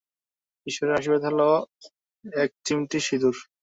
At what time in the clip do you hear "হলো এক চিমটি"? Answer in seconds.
1.29-2.97